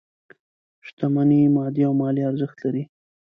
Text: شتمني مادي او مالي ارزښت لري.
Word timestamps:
شتمني 0.87 1.41
مادي 1.55 1.81
او 1.87 1.93
مالي 2.01 2.21
ارزښت 2.29 2.57
لري. 2.65 2.83